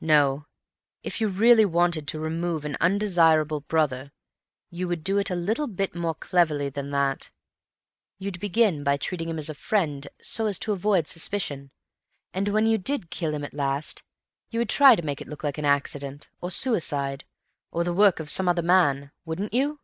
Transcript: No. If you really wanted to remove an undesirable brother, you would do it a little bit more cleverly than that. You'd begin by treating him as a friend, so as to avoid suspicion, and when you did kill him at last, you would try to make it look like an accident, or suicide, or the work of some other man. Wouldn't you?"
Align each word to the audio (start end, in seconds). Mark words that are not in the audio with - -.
No. 0.00 0.46
If 1.02 1.20
you 1.20 1.28
really 1.28 1.66
wanted 1.66 2.08
to 2.08 2.18
remove 2.18 2.64
an 2.64 2.74
undesirable 2.80 3.60
brother, 3.60 4.12
you 4.70 4.88
would 4.88 5.04
do 5.04 5.18
it 5.18 5.28
a 5.28 5.34
little 5.36 5.66
bit 5.66 5.94
more 5.94 6.14
cleverly 6.14 6.70
than 6.70 6.90
that. 6.92 7.28
You'd 8.18 8.40
begin 8.40 8.82
by 8.82 8.96
treating 8.96 9.28
him 9.28 9.36
as 9.36 9.50
a 9.50 9.54
friend, 9.54 10.08
so 10.22 10.46
as 10.46 10.58
to 10.60 10.72
avoid 10.72 11.06
suspicion, 11.06 11.70
and 12.32 12.48
when 12.48 12.64
you 12.64 12.78
did 12.78 13.10
kill 13.10 13.34
him 13.34 13.44
at 13.44 13.52
last, 13.52 14.02
you 14.48 14.58
would 14.58 14.70
try 14.70 14.96
to 14.96 15.02
make 15.04 15.20
it 15.20 15.28
look 15.28 15.44
like 15.44 15.58
an 15.58 15.66
accident, 15.66 16.30
or 16.40 16.50
suicide, 16.50 17.26
or 17.70 17.84
the 17.84 17.92
work 17.92 18.20
of 18.20 18.30
some 18.30 18.48
other 18.48 18.62
man. 18.62 19.10
Wouldn't 19.26 19.52
you?" 19.52 19.80